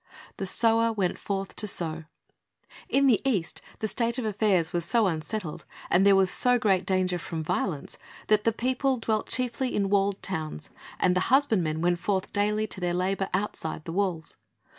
[0.37, 2.05] "The sower went forth to sow." ^
[2.89, 6.87] In the East the state of affairs was so unsettled, and there was so great
[6.87, 11.99] danger from violence, that the people dwelt chiefly in walled towns, and the husbandmen went
[11.99, 14.37] forth daily to their labor outside the walls.